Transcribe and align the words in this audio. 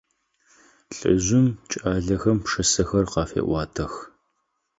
Лӏыжъым 0.95 1.47
кӏалэхэм 1.69 2.37
пшысэхэр 2.43 3.05
къафеӏуатэх. 3.11 3.93